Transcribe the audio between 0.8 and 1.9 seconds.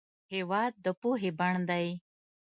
د پوهې بڼ دی.